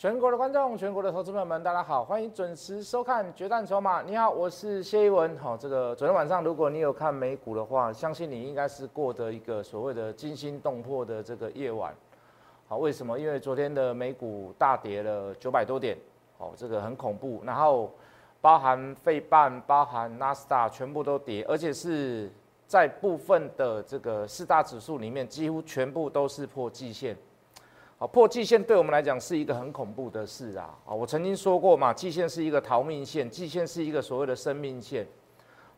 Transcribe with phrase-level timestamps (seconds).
[0.00, 4.00] 全国的观众，全国的投资朋友们，大家好，欢迎准时收看《决战筹码》。
[4.02, 5.36] 你好，我是谢一文。
[5.36, 11.94] 好，这个昨天晚上，如果你有看美股的话，相信你应该是过得一个所谓的惊心动魄的这个夜晚。
[12.66, 13.18] 好，为什么？
[13.18, 15.94] 因为昨天的美股大跌了九百多点，
[16.38, 17.42] 哦，这个很恐怖。
[17.44, 17.92] 然后
[18.40, 22.32] 包含费半、包含纳斯达全部都跌，而且是
[22.66, 27.14] 在部分的这个四大指数里面，几乎全部都是破季线。
[28.00, 30.74] 好，破季线对我们来讲是一个很恐怖的事啊！
[30.86, 35.06] 啊，我曾经说过嘛，季线是一个逃命线，季线是一个所谓的生命线。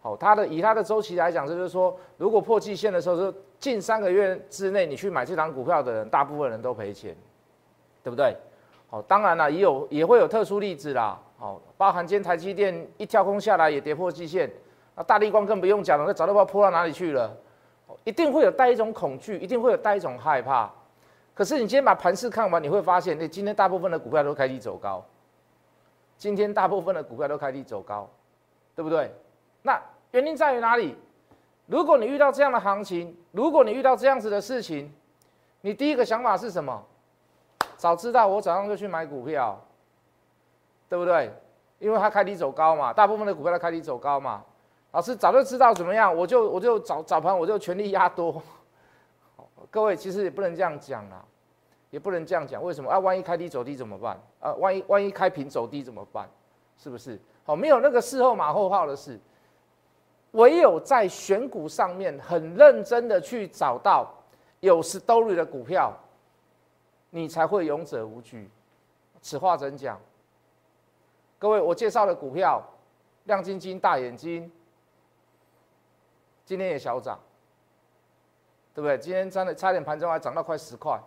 [0.00, 7.12] 好，它的以它的周期来讲，就是说，如果破季线的时候，就近三个月之内你去买这档股票的人，大部分人都赔钱，
[8.04, 8.36] 对不对？
[8.88, 11.20] 好，当然了，也有也会有特殊例子啦。
[11.36, 14.48] 好，包含今天台积电一跳空下来也跌破季线，
[14.94, 17.36] 那大立光更不用讲了，那早都不知道破到哪里去了。
[18.04, 20.72] 一定会有带一种恐惧，一定会有带一种害怕。
[21.34, 25.04] 可是你今天把盘势看完，你会发现，你今天大部分的股票都开低走高。
[26.18, 28.08] 今天大部分的股票都开低走高，
[28.76, 29.12] 对不对？
[29.62, 29.80] 那
[30.12, 30.96] 原因在于哪里？
[31.66, 34.92] 如果你遇到这样的行情，如果你遇到这样子的事情，
[35.62, 36.84] 你第一个想法是什么？
[37.76, 39.58] 早知道我早上就去买股票，
[40.88, 41.32] 对不对？
[41.78, 44.44] 因为它开低走高嘛，大部分的股票都开低走高嘛。
[44.92, 48.40] 老师早就知道怎么样，我就我就早早盘我就全力压多。
[49.72, 51.24] 各位其实也不能这样讲啦，
[51.88, 52.62] 也不能这样讲。
[52.62, 52.98] 为什么啊？
[52.98, 54.20] 万一开低走低怎么办？
[54.38, 56.28] 啊，万一万一开平走低怎么办？
[56.76, 57.18] 是不是？
[57.42, 59.18] 好，没有那个事后马后炮的事。
[60.32, 64.06] 唯有在选股上面很认真的去找到
[64.60, 65.90] 有 story 的股票，
[67.08, 68.50] 你才会勇者无惧。
[69.22, 69.98] 此话怎讲？
[71.38, 72.62] 各位，我介绍的股票，
[73.24, 74.52] 亮晶晶、大眼睛，
[76.44, 77.18] 今天也小涨。
[78.74, 78.96] 对不对？
[78.98, 80.98] 今天差的差点盘中还涨到快十块，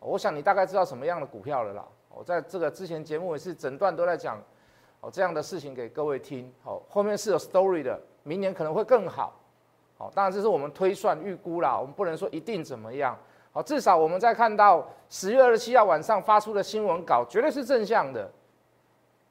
[0.00, 1.84] 我想你大概知道什么样的股票了啦。
[2.08, 4.42] 我在这个之前节目也是整段都在讲
[5.00, 6.52] 哦这样的事情给各位听。
[6.64, 9.38] 哦，后面是有 story 的，明年可能会更好。
[9.96, 13.16] 好，当然这是我们推算预估啦，我们不能说一定怎么样。
[13.52, 18.30] 好，至少我们在看到十月二十七号晚上发出的新闻稿，绝对是正向的。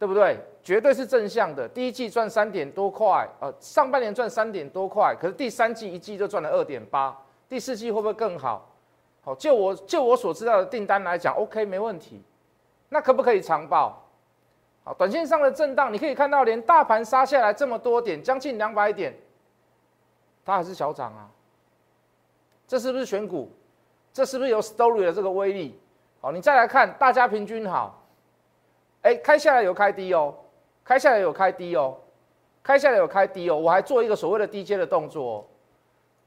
[0.02, 0.36] 对不对？
[0.64, 1.70] 绝对是正向的。
[1.70, 7.16] 第一季赚三点多块，呃，上半年赚三点多块，可是第三季一季就赚了二点八，
[7.48, 8.68] 第四季会不会更好？
[9.24, 12.20] 好，就我就我所知道的订单来讲，OK，没问题。
[12.90, 14.04] 那可不可以长报？
[14.84, 19.16] 好，短线上的震荡，你可以看到，连大盘杀下来这么多点，将近两百点，
[20.44, 21.30] 它还是小涨啊。
[22.68, 23.52] 这是不是选股？
[24.12, 25.80] 这是不是有 story 的这个威力？
[26.22, 28.01] 好，你再来看大家平均好。
[29.02, 30.36] 哎，开下来有开低哦，
[30.84, 31.98] 开下来有开低哦，
[32.62, 35.46] 开下来有开低哦，我还做一个所谓的低阶的动作，哦，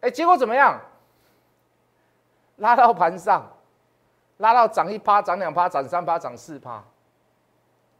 [0.00, 0.80] 哎，结果怎么样？
[2.56, 3.48] 拉到盘上，
[4.38, 6.82] 拉到涨一趴，涨两趴，涨三趴，涨四趴，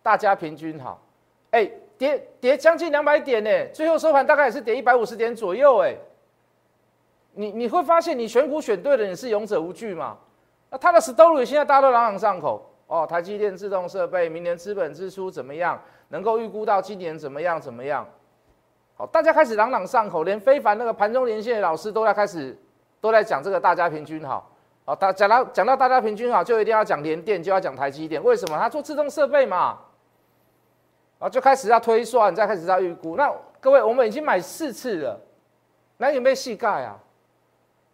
[0.03, 1.01] 大家平均好，
[1.53, 5.97] 哎，跌跌将近两百点呢，最后收盘大概也是跌一百五十点左右，哎，
[7.33, 10.19] 你你会发现你选股选对了，你是勇者无惧嘛？
[10.71, 12.69] 那他的 story 现在大家都朗朗上口。
[12.87, 15.81] 哦，台积电自动设备明年资本支出怎么样？
[16.09, 17.61] 能够预估到今年怎么样？
[17.61, 18.07] 怎么样？
[18.97, 22.57] 好，大家开始朗朗上口，连非凡那个盘中连线的老师都在开始
[23.01, 24.51] 都在讲这个大家平均好。
[24.85, 28.23] 哦，他讲到讲到大家平均好，就一定要讲联电，就要讲台积电。
[28.23, 28.59] 为什么？
[28.59, 29.79] 他做自动设备嘛。
[31.19, 33.17] 啊，就开始要推算，再开始要预估。
[33.17, 35.19] 那各位，我们已经买四次了，
[35.97, 36.99] 来准备细盖啊，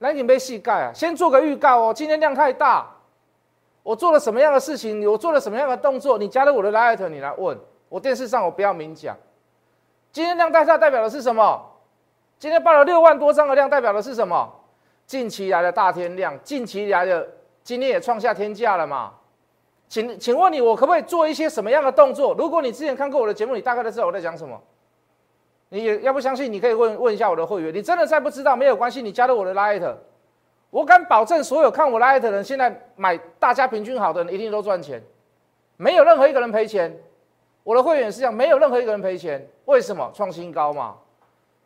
[0.00, 1.94] 来准备细盖啊，先做个预告哦。
[1.94, 2.86] 今天量太大。
[3.82, 5.10] 我做了什么样的事情？
[5.10, 6.18] 我做了什么样的动作？
[6.18, 7.58] 你加了我的 light，你来问
[7.88, 7.98] 我。
[7.98, 9.16] 电视上我不要明讲。
[10.12, 11.60] 今天量大下代表的是什么？
[12.38, 14.50] 今天报了六万多张的量，代表的是什么？
[15.06, 17.26] 近期来的大天量，近期来的
[17.62, 19.12] 今天也创下天价了嘛？
[19.88, 22.34] 请请问你，我可不可以做一些什么样的动作？
[22.34, 24.60] 如果你之前看过我的节目，你大概都知道我在讲什么。
[25.70, 27.74] 你也要不相信，你可以问问一下我的会员。
[27.74, 29.82] 你真的再不知道没有关系，你加入我的 light。
[30.70, 35.02] 我敢保证，所有看我 light 的人，现在买大家平均好的人，一定都赚钱，
[35.76, 36.96] 没有任何一个人赔钱。
[37.64, 39.46] 我的会员是这样，没有任何一个人赔钱。
[39.66, 40.10] 为什么？
[40.14, 40.96] 创新高嘛，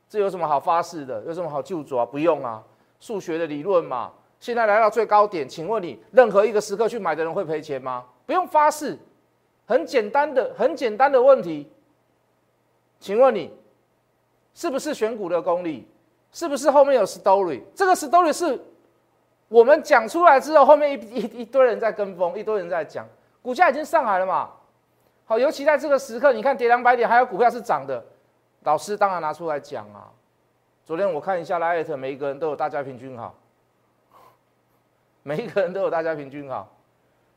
[0.08, 1.22] 这有什么好发誓的？
[1.24, 2.04] 有什么好救主啊？
[2.04, 2.62] 不用啊，
[2.98, 4.10] 数学的理论嘛。
[4.40, 8.04] 现在来到最高点，请问你，任何一个时刻去买的人会赔钱吗？
[8.26, 8.98] 不用发誓，
[9.66, 11.70] 很简单的，很简单的问题。
[12.98, 13.50] 请问你，
[14.54, 15.86] 是不是选股的功力？
[16.32, 17.60] 是不是后面有 story？
[17.74, 18.58] 这个 story 是？
[19.48, 23.06] 我们讲出来之后，后面一一一堆人在跟风，一堆人在讲，
[23.42, 24.50] 股价已经上来了嘛？
[25.26, 28.04] 好，尤其在这个时刻，你看跌两百点，还有股票是涨的，
[28.62, 30.10] 老师当然拿出来讲啊。
[30.84, 33.34] 昨天我看一下拉艾特，每一个人都有大家平均好，
[35.22, 36.70] 每一个人都有大家平均好，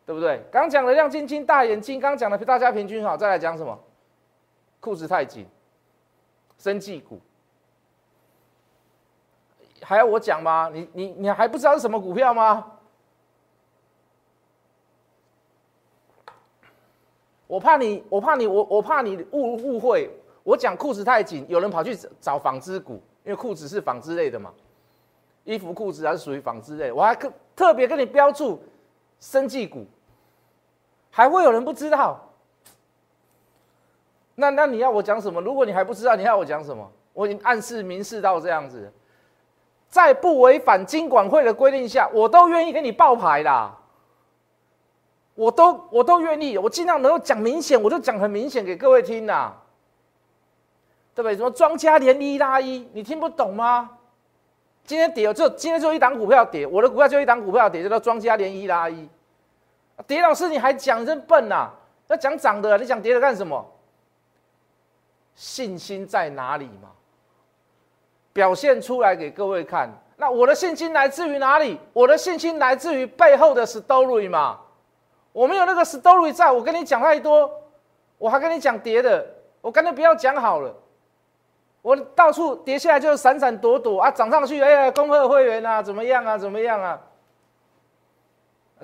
[0.05, 0.41] 对不对？
[0.51, 3.79] 刚讲了亮晶晶大眼睛，刚讲了大家平均好，再来讲什么？
[4.81, 5.47] 裤子太紧，
[6.57, 7.21] 生技股，
[9.87, 10.69] 还要我讲吗？
[10.73, 12.73] 你你你还不知道是什么股票吗？
[17.47, 20.11] 我怕你，我怕你，我我怕你误误会。
[20.43, 24.53] 我讲裤子太紧，有人跑去找纺织股，因为裤子是纺织类的嘛，
[25.45, 26.91] 衣服裤子还是属于纺织类。
[26.91, 28.61] 我还特特别跟你标注
[29.21, 29.85] 生技股。
[31.09, 32.29] 还会有人不知道？
[34.35, 35.39] 那那你要我讲什么？
[35.39, 36.91] 如果你还不知道，你要我讲什么？
[37.13, 38.91] 我已经暗示明示到这样子，
[39.89, 43.75] 在不违反金管会的规定下，我都愿意给你报牌啦。
[45.33, 49.53] 我都我都愿意，我尽量能够讲明显，我就讲很明显给各位听呐，
[51.13, 51.35] 对不对？
[51.37, 53.91] 什么庄家连一拉一，你听不懂吗？
[54.83, 59.07] 今天跌就今天就一档股票跌，我的股票就一档股票跌，叫做庄家连一拉一。
[60.07, 61.69] 跌老师，你还讲真笨呐？
[62.07, 63.63] 要讲涨的，你讲跌的干什么？
[65.35, 66.89] 信心在哪里嘛？
[68.37, 69.89] 表现出来给各位看。
[70.15, 71.79] 那我的信心来自于哪里？
[71.91, 74.59] 我的信心来自于背后的 story 嘛。
[75.31, 77.51] 我没有那个 story 在，我跟你讲太多，
[78.19, 79.25] 我还跟你讲跌的，
[79.59, 80.71] 我干脆不要讲好了。
[81.81, 87.01] 我到处跌下来就是闪闪躲躲啊，涨上去哎呀，恭贺会员啊，怎么样啊，怎么样啊？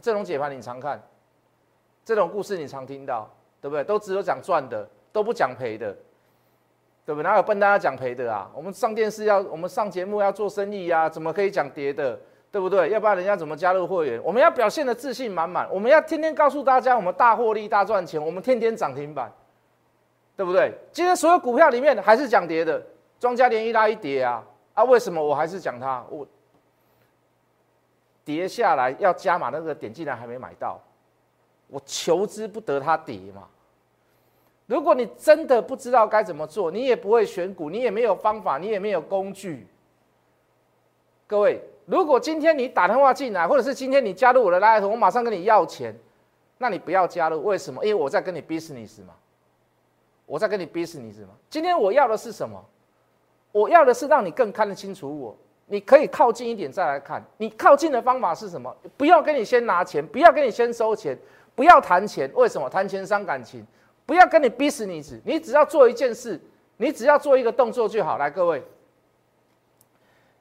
[0.02, 1.00] 这种解盘你常看，
[2.04, 3.30] 这种故事你常听到，
[3.62, 3.84] 对不对？
[3.84, 5.96] 都只有讲赚的，都不讲赔的，
[7.06, 7.24] 对不对？
[7.24, 8.50] 哪有笨蛋要讲赔的啊？
[8.56, 12.20] 我们上电视要，我们上节目要做生意呀，怎么可以讲跌的？
[12.52, 12.90] 对不对？
[12.90, 14.22] 要不然人家怎么加入会员？
[14.24, 19.32] 我们要表现的自信满满，我们要天天告诉大家，我们大获利、大赚钱，我们天天涨停板，
[20.36, 20.72] 对不对？
[20.92, 22.82] 今天所有股票里面还是讲跌的，
[23.20, 24.84] 庄家连一拉一跌啊啊！
[24.84, 26.06] 为什么我还是讲它？
[26.10, 26.28] 我。
[28.26, 30.80] 跌下来要加码，那个点竟然还没买到，
[31.68, 33.44] 我求之不得它跌嘛。
[34.66, 39.68] 如果你真的不知道该怎么做，你也不会选股，你也没有方法，你也没有工具。
[41.28, 45.94] 各位，如果今天你打电话进来，或者是今天你加入我的拉头，我马上跟你要钱，
[46.58, 47.44] 那你不要加入。
[47.44, 47.84] 为什么？
[47.84, 49.14] 因为我在跟你 business 嘛，
[50.26, 51.30] 我在跟你 business 嘛。
[51.50, 52.64] 今天我要的是什么？
[53.52, 55.38] 我要的是让你更看得清楚我。
[55.66, 58.76] 你可以靠近一点再来看，你靠近的方法是什么？
[58.96, 61.18] 不要跟你先拿钱，不要跟你先收钱，
[61.56, 62.32] 不要谈钱。
[62.36, 63.66] 为什么谈钱伤感情？
[64.06, 66.40] 不要跟你逼死你子，你只要做一件事，
[66.78, 68.18] 你只要做一个动作就好。
[68.18, 68.64] 来，各位，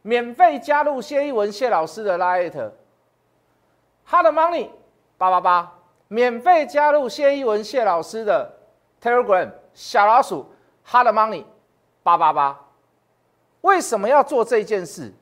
[0.03, 2.73] 免费加入谢一文谢老师的 Light，Hard
[4.33, 4.71] Money
[5.17, 5.73] 八八八，
[6.09, 8.53] 免费加入谢一文谢老师的
[9.01, 10.53] Telegram 小老鼠
[10.89, 11.45] Hard Money
[12.03, 12.59] 八八八。
[13.61, 15.13] 为什么要做这件事？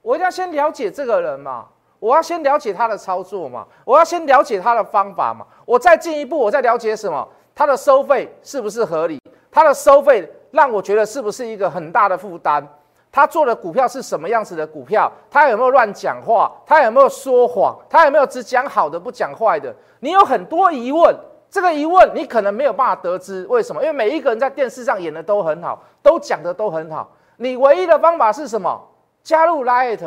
[0.00, 1.68] 我一定要先了解这个人嘛，
[2.00, 7.28] 我要先了解他的操作嘛，我要先了解他的方法嘛，我再进一步，我再了解什么？
[7.54, 9.20] 他的收费是不是合理？
[9.52, 12.66] 他的收费让我觉得是不是一个很大的负担？
[13.12, 15.10] 他做的股票是什么样子的股票？
[15.30, 16.50] 他有没有乱讲话？
[16.64, 17.76] 他有没有说谎？
[17.88, 19.74] 他有没有只讲好的不讲坏的？
[20.00, 21.14] 你有很多疑问。
[21.50, 27.10] 这个疑问你可能没有办法得知为什么，因为每一个人在电视上演的都很好，都讲的都很好。
[27.38, 28.80] 你唯一的方法是什么？
[29.24, 29.98] 加入 Light，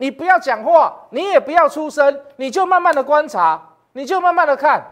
[0.00, 3.60] 你不要讲话，你也不要出声，你就慢慢的观察，
[3.92, 4.82] 你就慢慢的看，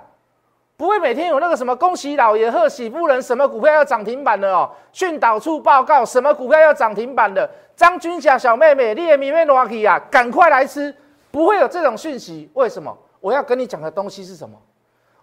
[0.77, 9.99] 不会每天有那个什么恭喜老爷贺喜夫人，什么股票要涨停板的哦，训导处报告什么股票要涨停板的，张军霞小妹妹，你也明白哪去啊？
[10.11, 10.95] 赶快来吃，
[11.31, 12.50] 不会有这种讯息。
[12.53, 12.95] 为什么？
[13.19, 14.61] 我要跟你讲的东西是什么？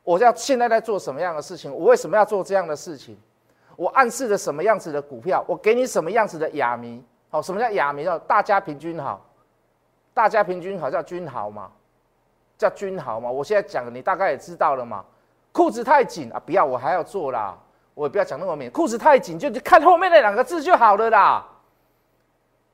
[0.03, 1.71] 我要现在在做什么样的事情？
[1.71, 3.15] 我为什么要做这样的事情？
[3.75, 5.45] 我暗示着什么样子的股票？
[5.47, 7.03] 我给你什么样子的哑谜？
[7.29, 8.03] 好，什么叫哑谜？
[8.03, 9.23] 叫大家平均好，
[10.15, 11.69] 大家平均好叫均好嘛，
[12.57, 13.29] 叫均好嘛。
[13.29, 15.03] 我现在讲，你大概也知道了嘛。
[15.51, 17.53] 裤子太紧啊，不要，我还要做啦。
[17.93, 21.45] 我也不要讲那么明，裤子太紧就看后面那两个字就好了啦。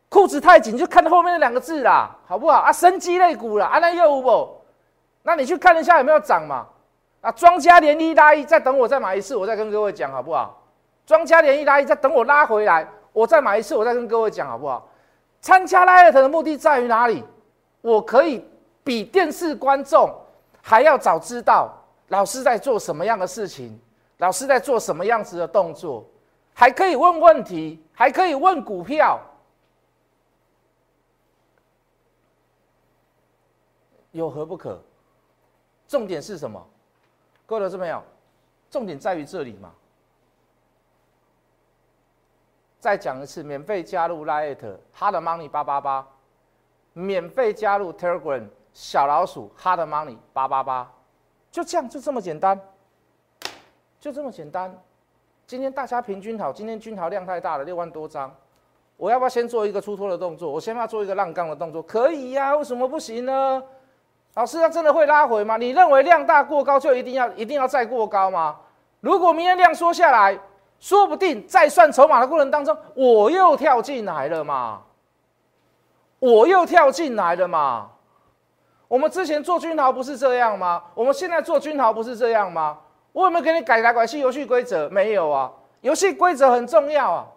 [0.08, 2.72] 裤子太紧就看后面那两个字啦，好不好啊？
[2.72, 4.62] 生机类股啦，啊那又不？
[5.24, 6.68] 那你去看一下有没有涨嘛？
[7.22, 10.62] 啊，庄家连一拉一，再等我再买一次，我再跟各位讲好不好？
[11.08, 14.88] 庄家连一拉一，再等我拉回来，我再买一次，我再跟各位讲好不好？
[15.42, 17.24] 参加拉尔特的目的在于哪里？
[17.82, 18.46] 我可以
[18.84, 20.16] 比电视观众
[20.62, 21.76] 还要早知道
[22.10, 23.80] 老师在做什么样的事情，
[24.18, 26.06] 老师在做什么样子的动作，
[26.54, 29.20] 还可以问问题，还可以问股票，
[34.12, 34.80] 有何不可？
[35.88, 36.64] 重点是什么？
[37.48, 38.04] 各位老师没有？
[38.70, 39.74] 重点在于这里嘛。
[42.82, 46.04] 再讲一次，免费加入 Lite Hard Money 八八八，
[46.94, 50.92] 免费加入 Telegram 小老鼠 Hard Money 八八八，
[51.52, 52.60] 就这样，就这么简单，
[54.00, 54.76] 就这么简单。
[55.46, 58.36] 今天大家平均好，今天均好量太大了，六万多张，
[58.98, 60.52] 我要不要先做一个出脱的动作？
[60.52, 63.62] 我先要做一个浪杠的动作，可以呀，为什么不行呢？
[64.34, 65.56] 老师，他真的会拉回吗？
[65.56, 68.58] 你认为量大过高就一定要一定要再过高吗？
[69.02, 70.40] 如果明天量缩下来，
[70.82, 74.82] 说不定在算筹码的过程当中，我又跳进来了嘛，
[76.20, 77.92] 我又跳进来了嘛。
[78.88, 80.84] 我们之前做军豪不是这样吗？
[80.94, 82.78] 我们现在做军豪不是这样吗？
[83.14, 84.90] 我有没有给你改来改去游戏规则？
[84.90, 85.50] 没有啊，
[85.82, 87.28] 游戏规则很重要啊。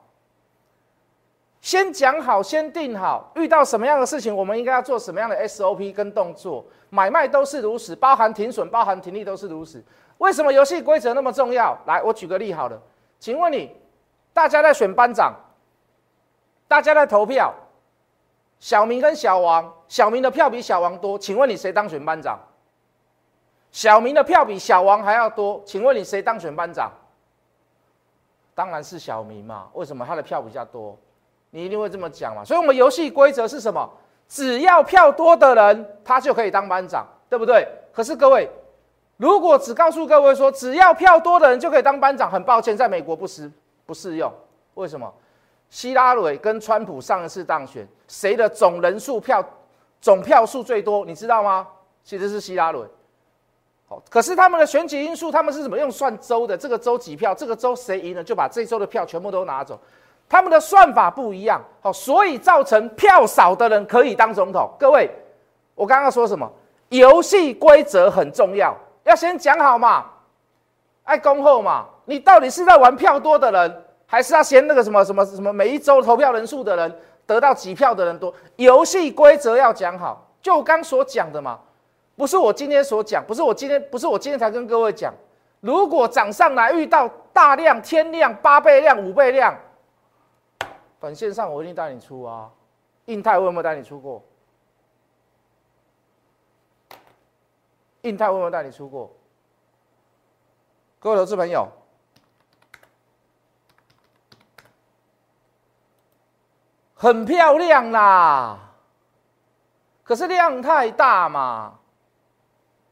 [1.60, 6.64] 先讲好，先定好，遇到什么样的事情，我们应该要做什么样的 SOP 跟动作。
[6.90, 9.84] 买卖都是如此，包含停损、包含停利都是如此。
[10.18, 11.78] 为什么游戏规则那么重要？
[11.86, 12.80] 来，我举个例好了，
[13.18, 13.74] 请问你，
[14.32, 15.34] 大家在选班长，
[16.68, 17.54] 大家在投票，
[18.58, 22.38] 小明跟小王，小明的票比小王多，请问你谁当选班长？
[23.70, 26.92] 小明的票比小王还要多，请问你谁当选班长？
[28.54, 29.68] 当然是小明嘛。
[29.72, 30.96] 为什么他的票比较多？
[31.50, 32.44] 你一定会这么讲嘛。
[32.44, 33.90] 所以，我们游戏规则是什么？
[34.28, 37.66] 只要票多的人，他就可以当班长，对不对？
[37.92, 38.48] 可是各位，
[39.16, 43.50] 如果只告诉各位说只要票多的人就可以当班长，很抱歉，在美国不适
[43.86, 44.32] 不适用。
[44.74, 45.12] 为什么？
[45.70, 49.44] 希拉蕊跟川普上一次当选，谁的总人数票
[50.00, 51.04] 总票数最多？
[51.04, 51.66] 你知道吗？
[52.04, 52.86] 其实是希拉蕊。
[54.10, 56.56] 可是他们的选举因素，他们是怎么用算州的？
[56.56, 59.78] 这个州几票，这个州谁赢了，就把这州的票全部都拿走。
[60.28, 64.68] 他们的算法不一样，好，所以造成票少的人可以当总统。
[64.78, 65.08] 各位，
[65.76, 66.50] 我刚刚说什么？
[66.88, 70.04] 游戏规则很重要，要先讲好嘛，
[71.04, 71.86] 爱恭候嘛。
[72.06, 78.34] 你到底是在玩票多的人，还是要先那个什么什么什么每一周投票人数的人得到几票的人多？
[78.56, 81.58] 游戏规则要讲好，就我刚所讲的嘛。
[82.16, 85.12] 不是我今天所讲，不是我今天，不是我今天才跟各位讲。
[85.60, 89.56] 如果涨上来遇到大量天量八倍量五倍量，
[91.00, 92.48] 短线上我一定带你出啊。
[93.06, 94.22] 印泰我有没有带你出过？
[98.04, 99.10] 印泰我有没有带你出过？
[101.00, 101.66] 各位投资朋友，
[106.94, 108.58] 很漂亮啦，
[110.02, 111.74] 可是量太大嘛。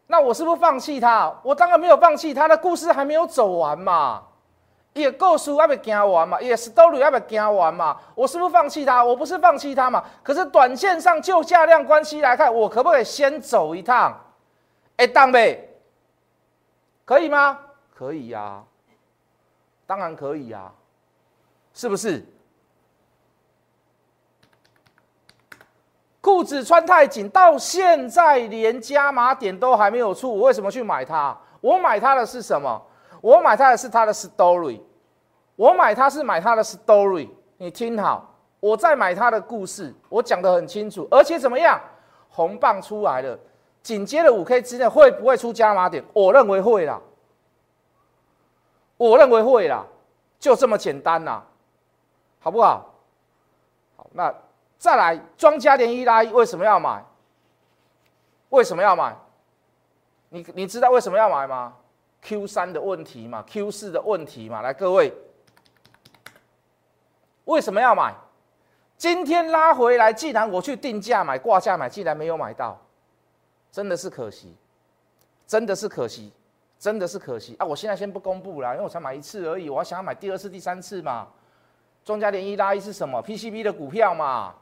[0.07, 1.35] 那我是不是放弃它？
[1.43, 4.23] 我当然没有放弃它的故事还没有走完嘛，
[4.93, 9.03] 也故事还没讲完嘛，也 story 还没讲完嘛，我是不是放弃它？
[9.03, 14.19] 我不是放弃它嘛，可是短线上就价量关系来看，我可不可以先走一趟？
[14.97, 15.69] 哎，当呗，
[17.05, 17.59] 可以吗？
[17.95, 18.63] 可以呀，
[19.87, 20.73] 当然可以呀，
[21.73, 22.25] 是不是？
[26.21, 31.37] 裤子穿太紧，到现在连加码点都还没有出，我为什么去买它？
[31.61, 32.81] 我买它的是什么？
[33.21, 34.81] 我买它的是它的 story，
[35.57, 37.29] 我买它是买它的 story。
[37.57, 41.81] 你听好，我在买它的故事，我讲得很清楚，而且怎么样？
[42.29, 43.39] 红棒出来了，
[43.83, 46.05] 紧接着五 K 之内会不会出加码点？
[46.13, 47.01] 我认为会啦，
[48.97, 49.85] 我认为会啦，
[50.39, 51.45] 就这么简单啦，
[52.41, 52.95] 好不好？
[53.97, 54.35] 好，那。
[54.79, 57.05] 再来，庄家连一拉一为什么要买？
[58.49, 59.17] 为什么要买？
[60.29, 61.75] 你你知道为什么要买吗
[62.21, 64.61] ？Q 三的问题嘛，Q 四的问题嘛。
[64.61, 65.15] 来，各位，
[67.45, 68.13] 为什么要买？
[68.97, 72.77] 今天拉回来，既然我去定价买、挂价买，既然没有买到，
[73.73, 74.55] 真的是可惜，
[75.47, 76.31] 真的是可惜，
[76.79, 77.67] 真的是可惜啊！
[77.67, 81.27] 我现在先不公布了，因为我才买一次而已，我还想要买第二次、第三次嘛。
[82.05, 84.55] 庄家连一拉一是什么？PCB 的股票嘛。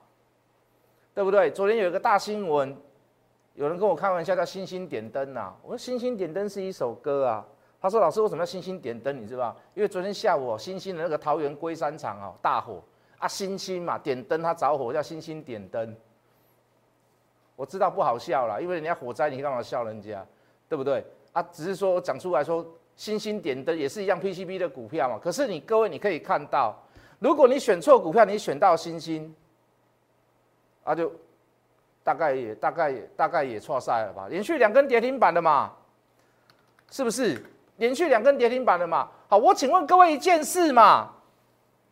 [1.12, 1.50] 对不对？
[1.50, 2.74] 昨天有一个大新闻，
[3.54, 5.52] 有人跟我开玩笑叫“星星点灯”呐。
[5.60, 7.44] 我说“星星点灯”是一首歌啊。
[7.82, 9.20] 他说：“老师，为什么要星星点灯？
[9.20, 9.56] 你知道吧？
[9.74, 12.80] 因为昨天下午哦星星的那个桃园龟山厂哦大火
[13.18, 15.94] 啊，星星嘛点灯它着火叫星星点灯。
[17.60, 20.24] 我知道不好笑了，因为人家火灾，你干嘛笑人家？
[20.66, 21.04] 对不对？
[21.34, 25.20] 啊，只是说讲出来说星星点灯也是一样 PCB 的股票嘛。
[25.22, 26.74] 可是你各位你可以看到，
[27.18, 29.34] 如果你选错股票，你选到星星。
[30.84, 31.12] 啊就
[32.02, 34.26] 大概也大概也大概也错赛了吧？
[34.30, 35.70] 连续两根跌停板的嘛，
[36.90, 37.44] 是不是？
[37.76, 39.06] 连续两根跌停板的嘛。
[39.28, 41.10] 好，我请问各位一件事嘛，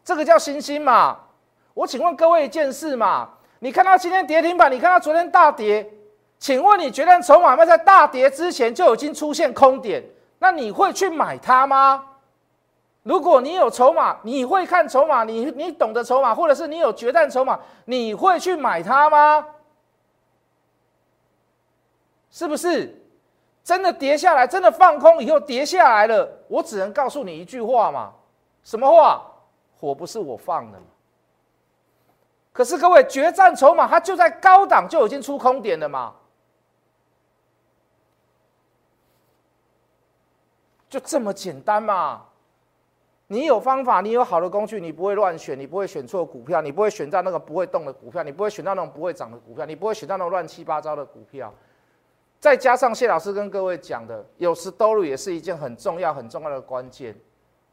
[0.03, 1.19] 这个叫星星嘛？
[1.75, 3.29] 我请问各位一件事嘛，
[3.61, 5.89] 你看到今天跌停板，你看到昨天大跌，
[6.39, 10.05] 请问你觉得筹码在大跌之前就已经出现空点，
[10.39, 12.05] 那你会去买它吗？
[13.03, 19.47] 如果你有筹码，你会看筹码，你你懂得筹码，或者是你有决战筹码，你会去买它吗？
[22.31, 22.95] 是不是？
[23.65, 28.13] 真的跌下来，真的放空以后跌下来了，我只能告诉你一句话嘛，
[28.63, 29.23] 什么话？
[29.81, 30.79] 火不是我放的。
[32.59, 36.13] 可是各位，决战筹码它就在高档就已经出空点了嘛，
[40.91, 42.25] 就这么简单嘛。
[43.29, 51.55] 你有方法，你有好的工具，你不会乱选，你不会选错股票，你不会选到那个不会动的股票，你不会选到那种不会涨的股票，你不会选到那种乱七八糟的股票。
[52.41, 57.15] 再加上谢老师跟各位讲的，有时兜路也是一件很重要、很重要的关键，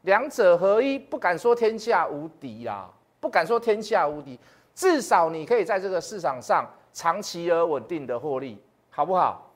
[0.02, 2.88] 两者合一，不敢说天下无敌啦，
[3.18, 4.38] 不敢说天下无敌，
[4.76, 9.50] 至少你可以在这个市场上长期而稳定的获利，好不好？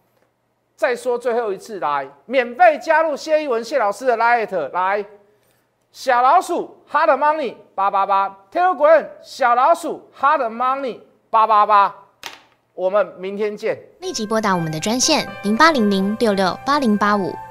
[0.74, 5.04] 再说最后一次，来免费加入谢一文谢老师的 Light 来。
[5.92, 11.94] 小老鼠 Hard Money 八八八 t e l g r a m 小老鼠 Hard Money 八八八，
[12.74, 13.76] 我们明天见。
[13.98, 17.34] 立即拨打我们的专线零八零零六六八零八五